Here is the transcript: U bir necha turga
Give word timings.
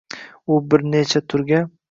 U 0.55 0.57
bir 0.71 0.85
necha 0.95 1.23
turga 1.29 1.63